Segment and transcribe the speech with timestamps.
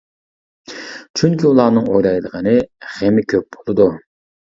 [1.19, 2.55] چۈنكى ئۇلارنىڭ ئويلايدىغىنى،
[2.95, 3.87] غېمى كۆپ بولىدۇ.